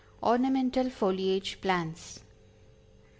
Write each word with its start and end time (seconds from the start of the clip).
Ornamental 0.23 0.89
Foliage 0.89 1.57
Plants. 1.61 2.21